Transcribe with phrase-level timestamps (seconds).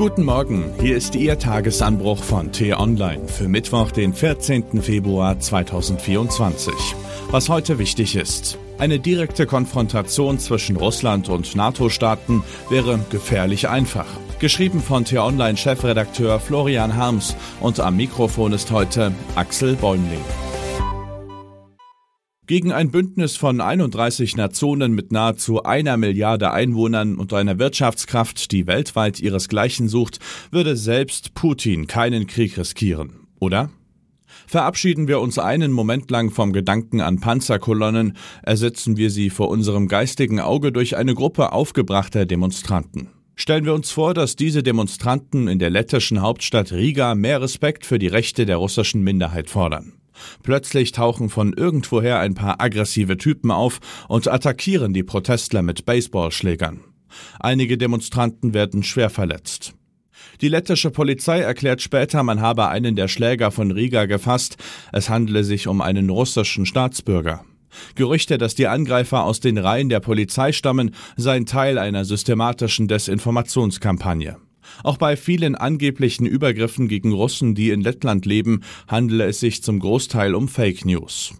[0.00, 4.80] Guten Morgen, hier ist Ihr Tagesanbruch von T-Online für Mittwoch, den 14.
[4.80, 6.72] Februar 2024.
[7.30, 8.56] Was heute wichtig ist.
[8.78, 14.06] Eine direkte Konfrontation zwischen Russland und NATO-Staaten wäre gefährlich einfach.
[14.38, 20.24] Geschrieben von T-Online-Chefredakteur Florian Harms und am Mikrofon ist heute Axel Bäumling.
[22.50, 28.66] Gegen ein Bündnis von 31 Nationen mit nahezu einer Milliarde Einwohnern und einer Wirtschaftskraft, die
[28.66, 30.18] weltweit ihresgleichen sucht,
[30.50, 33.70] würde selbst Putin keinen Krieg riskieren, oder?
[34.48, 39.86] Verabschieden wir uns einen Moment lang vom Gedanken an Panzerkolonnen, ersetzen wir sie vor unserem
[39.86, 43.10] geistigen Auge durch eine Gruppe aufgebrachter Demonstranten.
[43.36, 48.00] Stellen wir uns vor, dass diese Demonstranten in der lettischen Hauptstadt Riga mehr Respekt für
[48.00, 49.99] die Rechte der russischen Minderheit fordern.
[50.42, 56.80] Plötzlich tauchen von irgendwoher ein paar aggressive Typen auf und attackieren die Protestler mit Baseballschlägern.
[57.38, 59.74] Einige Demonstranten werden schwer verletzt.
[60.40, 64.56] Die lettische Polizei erklärt später, man habe einen der Schläger von Riga gefasst,
[64.92, 67.44] es handele sich um einen russischen Staatsbürger.
[67.94, 74.36] Gerüchte, dass die Angreifer aus den Reihen der Polizei stammen, seien Teil einer systematischen Desinformationskampagne.
[74.82, 79.78] Auch bei vielen angeblichen Übergriffen gegen Russen, die in Lettland leben, handele es sich zum
[79.78, 81.34] Großteil um Fake News.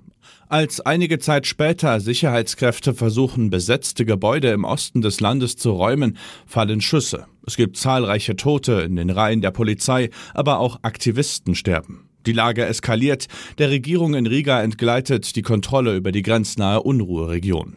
[0.51, 6.81] Als einige Zeit später Sicherheitskräfte versuchen, besetzte Gebäude im Osten des Landes zu räumen, fallen
[6.81, 7.27] Schüsse.
[7.47, 12.09] Es gibt zahlreiche Tote in den Reihen der Polizei, aber auch Aktivisten sterben.
[12.27, 17.77] Die Lage eskaliert, der Regierung in Riga entgleitet die Kontrolle über die grenznahe Unruheregion.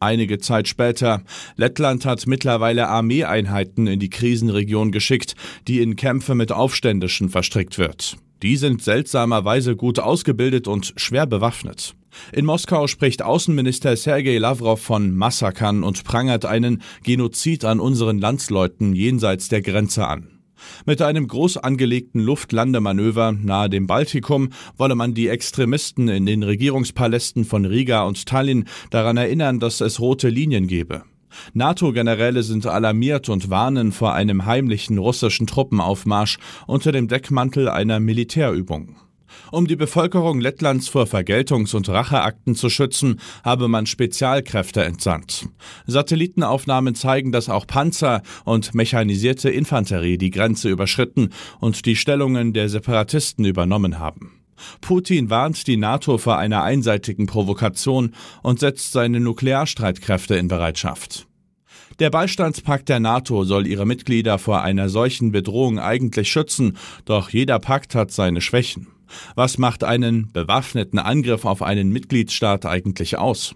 [0.00, 1.22] Einige Zeit später,
[1.56, 5.34] Lettland hat mittlerweile Armeeeinheiten in die Krisenregion geschickt,
[5.66, 8.16] die in Kämpfe mit Aufständischen verstrickt wird.
[8.42, 11.96] Die sind seltsamerweise gut ausgebildet und schwer bewaffnet.
[12.32, 18.94] In Moskau spricht Außenminister Sergei Lavrov von Massakern und prangert einen Genozid an unseren Landsleuten
[18.94, 20.37] jenseits der Grenze an.
[20.86, 27.44] Mit einem groß angelegten Luftlandemanöver nahe dem Baltikum wolle man die Extremisten in den Regierungspalästen
[27.44, 31.02] von Riga und Tallinn daran erinnern, dass es rote Linien gebe.
[31.52, 38.96] NATO-Generäle sind alarmiert und warnen vor einem heimlichen russischen Truppenaufmarsch unter dem Deckmantel einer Militärübung.
[39.50, 45.48] Um die Bevölkerung Lettlands vor Vergeltungs- und Racheakten zu schützen, habe man Spezialkräfte entsandt.
[45.86, 51.30] Satellitenaufnahmen zeigen, dass auch Panzer und mechanisierte Infanterie die Grenze überschritten
[51.60, 54.38] und die Stellungen der Separatisten übernommen haben.
[54.80, 61.26] Putin warnt die NATO vor einer einseitigen Provokation und setzt seine Nuklearstreitkräfte in Bereitschaft.
[61.98, 67.58] Der Beistandspakt der NATO soll ihre Mitglieder vor einer solchen Bedrohung eigentlich schützen, doch jeder
[67.58, 68.86] Pakt hat seine Schwächen.
[69.34, 73.54] Was macht einen bewaffneten Angriff auf einen Mitgliedstaat eigentlich aus?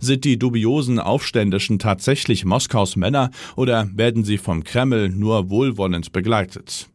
[0.00, 6.88] Sind die dubiosen Aufständischen tatsächlich Moskaus Männer oder werden sie vom Kreml nur wohlwollend begleitet?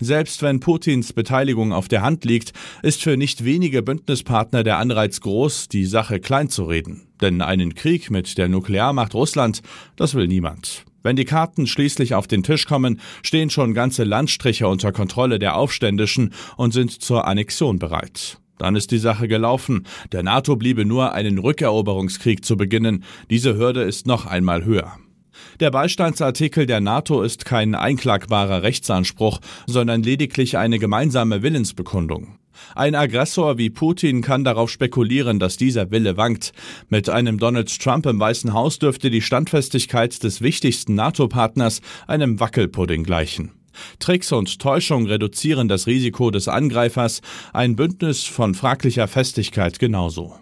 [0.00, 5.20] Selbst wenn Putins Beteiligung auf der Hand liegt, ist für nicht wenige Bündnispartner der Anreiz
[5.20, 7.08] groß, die Sache kleinzureden.
[7.20, 9.62] Denn einen Krieg mit der Nuklearmacht Russland,
[9.96, 10.84] das will niemand.
[11.06, 15.56] Wenn die Karten schließlich auf den Tisch kommen, stehen schon ganze Landstriche unter Kontrolle der
[15.56, 18.40] Aufständischen und sind zur Annexion bereit.
[18.58, 19.86] Dann ist die Sache gelaufen.
[20.10, 23.04] Der NATO bliebe nur einen Rückeroberungskrieg zu beginnen.
[23.30, 24.98] Diese Hürde ist noch einmal höher.
[25.60, 29.38] Der Beistandsartikel der NATO ist kein einklagbarer Rechtsanspruch,
[29.68, 32.35] sondern lediglich eine gemeinsame Willensbekundung.
[32.74, 36.52] Ein Aggressor wie Putin kann darauf spekulieren, dass dieser Wille wankt.
[36.88, 43.04] Mit einem Donald Trump im Weißen Haus dürfte die Standfestigkeit des wichtigsten NATO-Partners einem Wackelpudding
[43.04, 43.52] gleichen.
[43.98, 47.20] Tricks und Täuschung reduzieren das Risiko des Angreifers,
[47.52, 50.34] ein Bündnis von fraglicher Festigkeit genauso.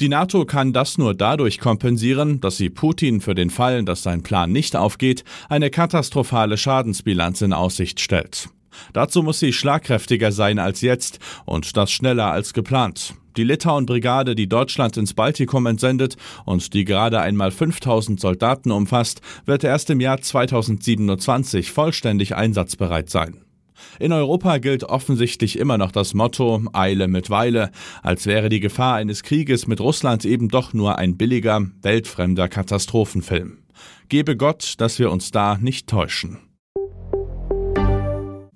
[0.00, 4.22] Die NATO kann das nur dadurch kompensieren, dass sie Putin für den Fall, dass sein
[4.22, 8.48] Plan nicht aufgeht, eine katastrophale Schadensbilanz in Aussicht stellt.
[8.92, 13.14] Dazu muss sie schlagkräftiger sein als jetzt und das schneller als geplant.
[13.36, 19.62] Die Litauen-Brigade, die Deutschland ins Baltikum entsendet und die gerade einmal 5000 Soldaten umfasst, wird
[19.62, 23.44] erst im Jahr 2027 vollständig einsatzbereit sein.
[24.00, 27.70] In Europa gilt offensichtlich immer noch das Motto Eile mit Weile,
[28.02, 33.58] als wäre die Gefahr eines Krieges mit Russland eben doch nur ein billiger, weltfremder Katastrophenfilm.
[34.08, 36.38] Gebe Gott, dass wir uns da nicht täuschen.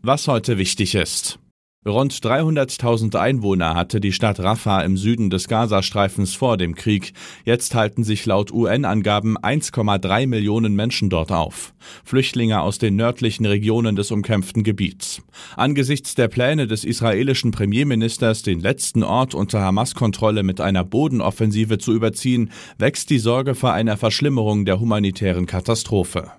[0.04, 1.38] Was heute wichtig ist.
[1.87, 7.12] Rund 300.000 Einwohner hatte die Stadt Rafah im Süden des Gazastreifens vor dem Krieg.
[7.44, 11.72] Jetzt halten sich laut UN-Angaben 1,3 Millionen Menschen dort auf.
[12.02, 15.22] Flüchtlinge aus den nördlichen Regionen des umkämpften Gebiets.
[15.54, 21.93] Angesichts der Pläne des israelischen Premierministers, den letzten Ort unter Hamas-Kontrolle mit einer Bodenoffensive zu
[21.93, 26.32] überziehen, wächst die Sorge vor einer Verschlimmerung der humanitären Katastrophe.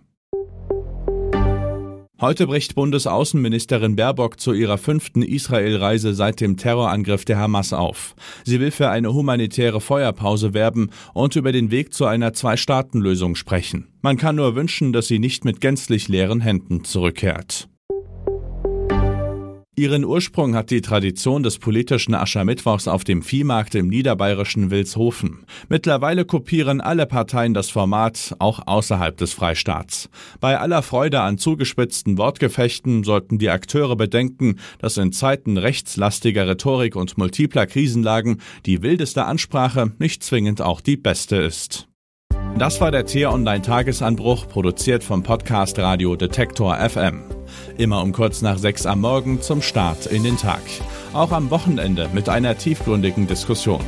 [2.21, 8.15] Heute bricht Bundesaußenministerin Baerbock zu ihrer fünften Israel-Reise seit dem Terrorangriff der Hamas auf.
[8.45, 13.88] Sie will für eine humanitäre Feuerpause werben und über den Weg zu einer Zwei-Staaten-Lösung sprechen.
[14.01, 17.68] Man kann nur wünschen, dass sie nicht mit gänzlich leeren Händen zurückkehrt.
[19.75, 25.48] Ihren Ursprung hat die Tradition des politischen Aschermittwochs auf dem Viehmarkt im niederbayerischen Wilshofen.
[25.68, 30.12] Mittlerweile kopieren alle Parteien das Format, auch außerhalb des Freistaats.
[30.40, 36.96] Bei aller Freude an zugespitzten Wortgefechten sollten die Akteure bedenken, dass in Zeiten rechtslastiger Rhetorik
[36.96, 41.88] und multipler Krisenlagen die wildeste Ansprache nicht zwingend auch die beste ist.
[42.60, 47.24] Das war der T-Online-Tagesanbruch, produziert vom Podcast Radio Detektor FM.
[47.78, 50.62] Immer um kurz nach sechs am Morgen zum Start in den Tag.
[51.12, 53.84] Auch am Wochenende mit einer tiefgründigen Diskussion.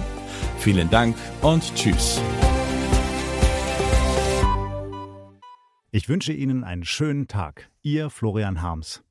[0.58, 2.20] Vielen Dank und Tschüss.
[5.92, 7.70] Ich wünsche Ihnen einen schönen Tag.
[7.82, 9.05] Ihr Florian Harms.